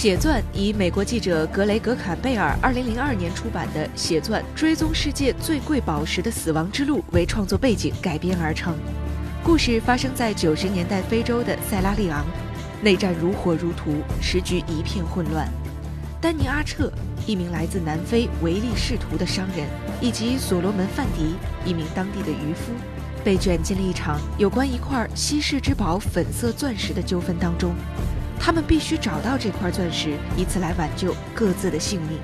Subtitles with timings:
[0.00, 8.74] 血钻以美国记者格雷格坎贝尔2002年出版的《血钻：追踪世界最贵宝石的死亡之路》为创作背景改编而成。
[9.44, 12.24] 故事发生在90年代非洲的塞拉利昂，
[12.80, 15.46] 内战如火如荼，时局一片混乱。
[16.18, 16.90] 丹尼阿彻，
[17.26, 19.68] 一名来自南非唯利是图的商人，
[20.00, 21.34] 以及所罗门范迪，
[21.68, 22.72] 一名当地的渔夫，
[23.22, 27.74] 被卷进了一场有关一块稀世之宝——粉色钻石的纠纷当中。
[28.40, 32.18] 他们必须找到这块钻石，以此来挽救各自的性命。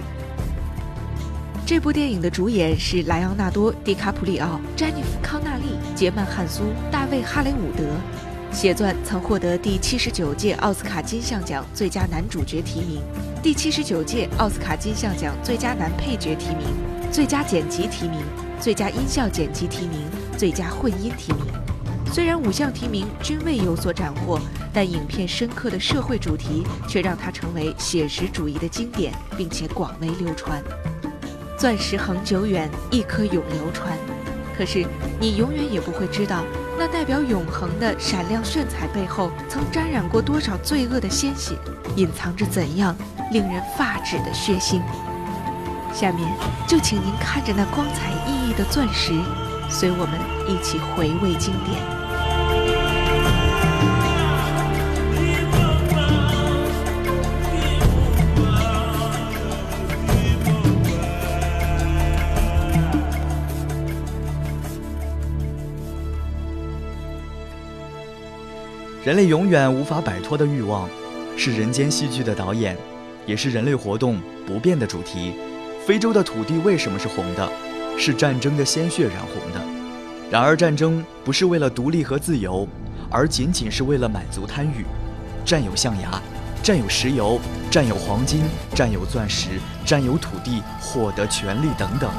[1.66, 7.84] 这部电影的主演是莱昂纳多·迪卡普里奥、詹妮弗·康纳利、杰曼·汉苏、大卫·哈雷伍德。
[8.56, 13.03] 《血钻》曾获得第七十九届奥斯卡金像奖最佳男主角提名，
[13.42, 16.67] 第七十九届奥斯卡金像奖最佳男配角提名，
[17.12, 18.22] 最佳剪辑提名，
[18.59, 20.00] 最佳音效剪辑提名，
[20.39, 21.56] 最佳混音提名。
[22.17, 24.41] 虽然五项提名均未有所斩获，
[24.72, 30.62] 但影片深刻的社会主题却让它成为写实主义的经典，并且广为流传。
[31.59, 33.92] 钻石恒久远，一颗永流传。
[34.56, 34.87] 可是
[35.20, 36.42] 你永远也不会知道，
[36.78, 41.55] 那代表永恒的闪亮炫彩背后，曾沾染过多少罪恶的鲜血，
[41.97, 42.97] 隐藏着怎样
[43.31, 44.81] 令人发指的血腥。
[45.92, 46.27] 下面
[46.67, 49.12] 就请您看着那光彩熠熠的钻石，
[49.69, 51.95] 随我们一起回味经典。
[69.07, 70.91] 人类永远无法摆脱的欲望，
[71.37, 72.77] 是人间戏剧的导演，
[73.25, 75.33] 也是人类活动不变的主题。
[75.87, 77.49] 非洲的土地为什么是红的？
[77.97, 79.61] 是战争的鲜血染红的。
[80.28, 82.66] 然而，战争不是为了独立和自由，
[83.09, 84.84] 而仅仅是为了满足贪欲，
[85.45, 86.21] 占有象牙，
[86.61, 87.39] 占有石油，
[87.71, 88.43] 占有黄金，
[88.75, 92.11] 占有钻石，占有土地，获得权力等等。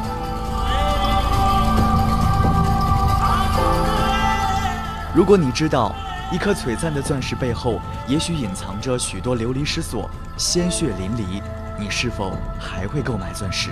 [5.13, 5.93] 如果你知道。
[6.29, 11.41] 一颗璀璨的钻石背后，也许隐藏着许多流离失所、鲜血淋漓。
[11.79, 13.69] 你是否还会购买钻石？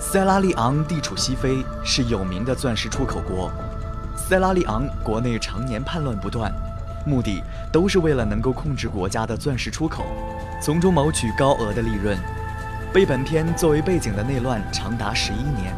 [0.00, 3.52] 塞拉利昂地处西非，是有名的钻石出口国。
[4.16, 6.50] 塞拉利昂国内常年叛乱不断，
[7.04, 10.06] 目的都是为了能够控制国家的钻石出口，
[10.62, 12.16] 从中谋取高额的利润。
[12.90, 15.74] 被本片作为背景的内乱长达十一年，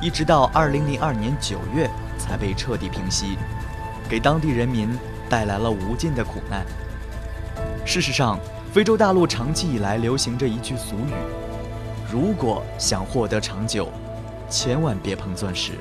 [0.00, 1.88] 一直到二零零二年九月
[2.18, 3.38] 才被彻底平息。
[4.08, 4.88] 给当地人民
[5.28, 6.64] 带来了无尽的苦难。
[7.86, 8.38] 事实上，
[8.72, 11.12] 非洲大陆长期以来流行着一句俗语
[12.10, 13.88] ：“如果想获得长久，
[14.48, 15.72] 千万别碰钻石。”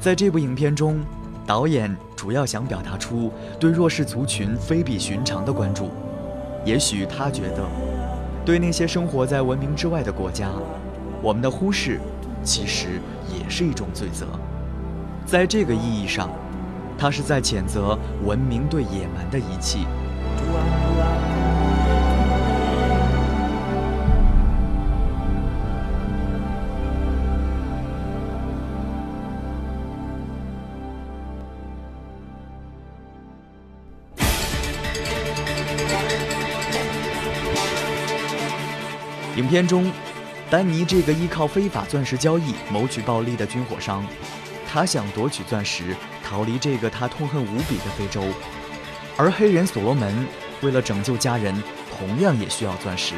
[0.00, 1.00] 在这部影片中，
[1.46, 5.90] 导演主要想表达出对弱势族群非比寻常的关注。
[6.64, 7.64] 也许他觉得，
[8.44, 10.48] 对那些生活在文明之外的国家，
[11.20, 12.00] 我们的忽视
[12.44, 14.26] 其实也是一种罪责。
[15.26, 16.30] 在这个意义上。
[16.98, 19.86] 他是在谴责文明对野蛮的遗弃。
[39.34, 39.90] 影片中，
[40.50, 44.04] 丹尼这个依靠非法钻石交易谋取暴利的军火商，
[44.70, 45.96] 他想夺取钻石。
[46.32, 48.24] 逃离这个他痛恨无比的非洲，
[49.18, 50.26] 而黑人所罗门
[50.62, 51.54] 为了拯救家人，
[51.94, 53.16] 同样也需要钻石。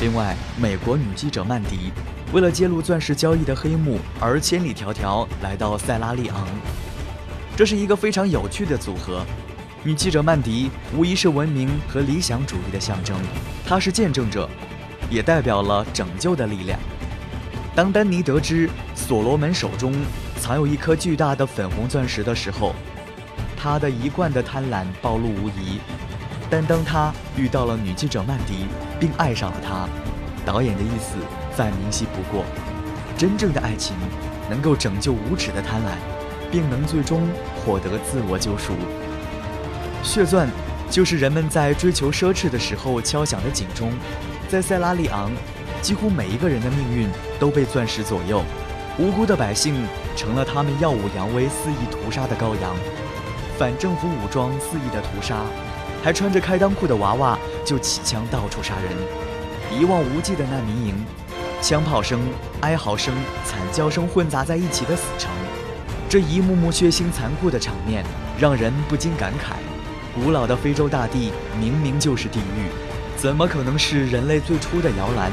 [0.00, 1.92] 另外，美国女记者曼迪
[2.32, 6.48] 为了揭露钻石交易的黑幕，而千里迢迢来到塞拉利昂。
[7.56, 9.24] 这是一个非常有趣的组合。
[9.84, 13.16] 女记者曼迪无疑是文明和理想主义的象征，
[13.64, 14.50] 她是见证者，
[15.08, 16.76] 也代表了拯救的力量。
[17.76, 19.94] 当丹尼得知所罗门手中，
[20.42, 22.74] 藏有一颗巨大的粉红钻石的时候，
[23.56, 25.78] 他的一贯的贪婪暴露无遗。
[26.50, 28.66] 但当他遇到了女记者曼迪，
[28.98, 29.88] 并爱上了她，
[30.44, 31.14] 导演的意思
[31.56, 32.44] 再明晰不过：
[33.16, 33.94] 真正的爱情
[34.50, 35.94] 能够拯救无耻的贪婪，
[36.50, 37.22] 并能最终
[37.64, 38.72] 获得自我救赎。
[40.02, 40.48] 血钻
[40.90, 43.92] 就是人们在追求奢侈的时候敲响的警钟。
[44.48, 45.30] 在塞拉利昂，
[45.80, 47.08] 几乎每一个人的命运
[47.38, 48.42] 都被钻石左右。
[48.98, 49.74] 无辜的百姓
[50.14, 52.76] 成了他们耀武扬威、肆意屠杀的羔羊。
[53.58, 55.36] 反政府武装肆意的屠杀，
[56.02, 58.92] 还穿着开裆裤的娃娃就起枪到处杀人。
[59.78, 61.06] 一望无际的难民营，
[61.62, 62.20] 枪炮声、
[62.60, 63.14] 哀嚎声、
[63.46, 65.30] 惨叫声混杂在一起的死城。
[66.08, 68.04] 这一幕幕血腥残酷的场面，
[68.38, 69.54] 让人不禁感慨：
[70.14, 72.68] 古老的非洲大地明明就是地狱，
[73.16, 75.32] 怎么可能是人类最初的摇篮？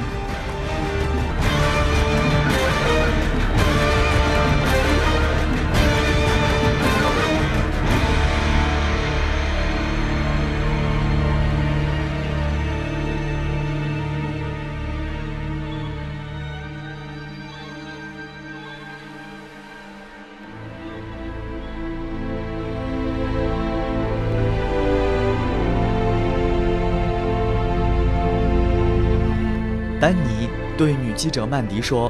[29.99, 32.09] 丹尼对女记者曼迪说：“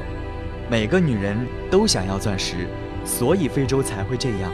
[0.70, 1.36] 每个女人
[1.68, 2.68] 都想要钻石，
[3.04, 4.52] 所以非洲才会这样。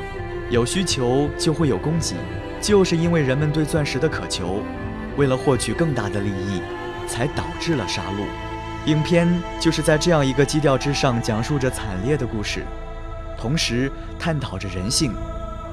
[0.48, 2.16] 有需求就会有供给，
[2.62, 4.62] 就是因为人们对钻石的渴求，
[5.18, 6.62] 为了获取更大的利益，
[7.06, 8.90] 才导致了杀戮。
[8.90, 9.28] 影片
[9.60, 12.64] 就是在这样一个基调之上讲述着惨烈的故事，
[13.36, 15.12] 同时探讨着人性、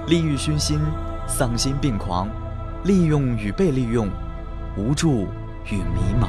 [0.07, 0.81] 利欲熏心、
[1.27, 2.27] 丧心病狂、
[2.83, 4.09] 利用与被利用、
[4.75, 5.29] 无助
[5.71, 6.27] 与迷茫。”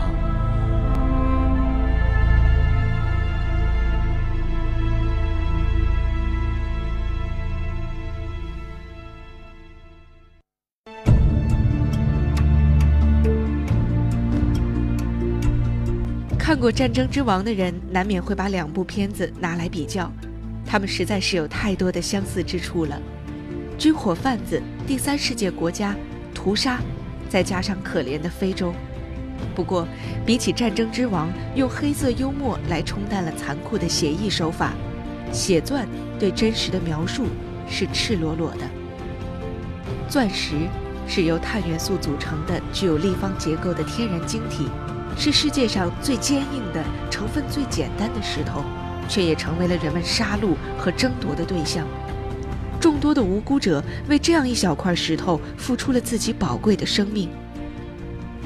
[16.55, 20.09] 看过《战争之王》的人，难免会把两部片子拿来比较，
[20.65, 22.97] 他们实在是有太多的相似之处了。
[23.77, 25.97] 军火贩子、第三世界国家、
[26.33, 26.79] 屠杀，
[27.29, 28.73] 再加上可怜的非洲。
[29.53, 29.85] 不过，
[30.25, 34.75] 比起《战争之王》用黑色幽默来冲淡了残酷的写意手法，
[35.35, 35.85] 《血钻》
[36.21, 37.27] 对真实的描述
[37.69, 38.61] 是赤裸裸的。
[40.09, 40.55] 钻石
[41.09, 44.69] 是由碳元素组成的，具有立方结构的天然晶体。
[45.17, 48.63] 是世界上最坚硬的、成分最简单的石头，
[49.09, 51.87] 却也成为了人们杀戮和争夺的对象。
[52.81, 57.31] 众多的无辜者为这样一小块石头付出了自己宝贵的生命。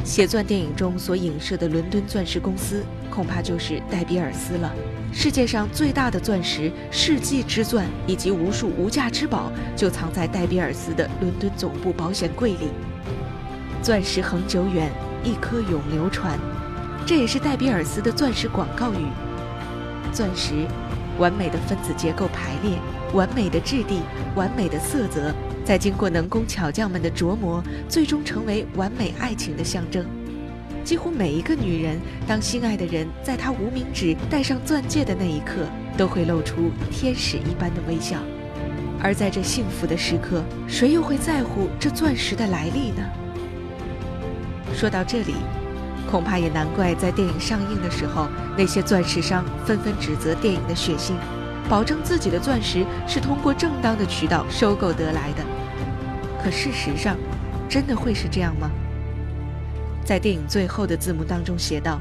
[0.04, 4.72] 血钻电影中所影射的伦敦钻石公司，恐怕就是戴比尔斯了。
[5.12, 12.68] 世界上最大的钻石——世纪之钻，以及无数无价之宝，就藏在戴比尔斯的伦敦总部保险柜里。
[13.82, 14.90] 钻石恒久远，
[15.24, 16.38] 一颗永流传。
[17.08, 19.06] 这也是戴比尔斯的钻石广告语。
[20.12, 20.66] 钻石，
[21.18, 22.76] 完美的分子结构排列，
[23.14, 24.02] 完美的质地，
[24.36, 25.34] 完美的色泽，
[25.64, 30.04] 在经过能工巧匠们的琢磨，最终成为完美爱情的象征。
[30.84, 35.66] 几乎每一个女人，当心爱的人在她无名指戴上钻戒的那一刻，
[35.96, 38.18] 都会露出天使一般的微笑。
[39.02, 43.02] 而在这幸福的时刻，谁又会在乎这钻石的来历呢？
[44.74, 45.32] 说到这里。
[46.10, 51.12] 恐怕也难怪，在电影上映的时候，那些钻石商纷纷指责电影的血腥，
[51.68, 55.44] 保证自己的钻石是通过正当的渠道收购得来的。
[56.42, 57.14] 可事实上，
[57.68, 58.70] 真的会是这样吗？
[60.02, 62.00] 在电影最后的字幕当中写道：“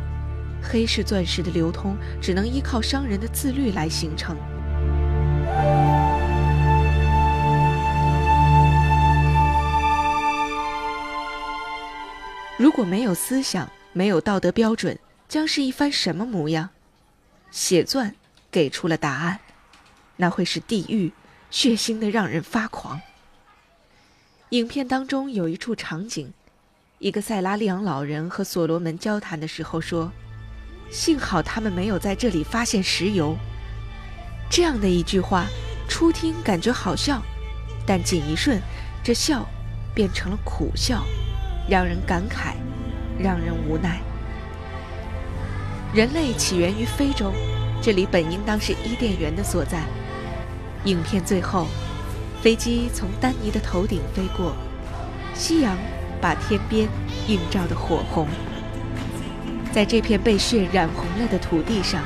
[0.63, 4.37] 黑市钻石的流通只能依靠商人的自律来形成。
[12.57, 16.69] 如果没有思想。”没有道德标准，将是一番什么模样？
[17.49, 18.13] 血钻
[18.51, 19.39] 给出了答案，
[20.17, 21.11] 那会是地狱，
[21.49, 23.01] 血腥的让人发狂。
[24.49, 26.31] 影片当中有一处场景，
[26.99, 30.11] 一个塞拉利昂老人和所罗门交谈的时候说
[30.93, 33.35] ：“幸好他们没有在这里发现石油。”
[34.47, 35.47] 这样的一句话，
[35.89, 37.19] 初听感觉好笑，
[37.83, 38.61] 但仅一瞬，
[39.03, 39.43] 这笑
[39.95, 41.03] 变成了苦笑，
[41.67, 42.53] 让人感慨。
[43.19, 43.99] 让人无奈。
[45.93, 47.31] 人类起源于非洲，
[47.81, 49.83] 这里本应当是伊甸园的所在。
[50.83, 51.67] 影片最后，
[52.41, 54.53] 飞机从丹尼的头顶飞过，
[55.33, 55.77] 夕阳
[56.21, 56.87] 把天边
[57.27, 58.27] 映照得火红。
[59.71, 62.01] 在这片被血染红了的土地上，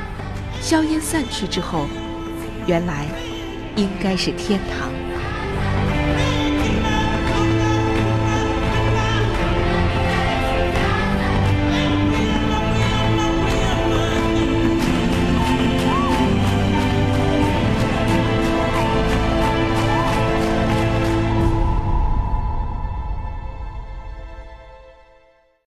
[0.60, 1.86] 硝烟散去之后，
[2.66, 3.06] 原来
[3.76, 5.01] 应该是天堂。